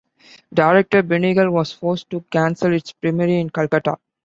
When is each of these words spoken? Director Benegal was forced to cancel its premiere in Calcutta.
Director 0.51 1.03
Benegal 1.03 1.51
was 1.51 1.71
forced 1.73 2.09
to 2.09 2.21
cancel 2.31 2.73
its 2.73 2.91
premiere 2.91 3.37
in 3.37 3.51
Calcutta. 3.51 3.97